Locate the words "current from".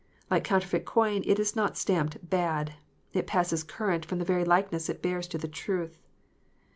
3.63-4.17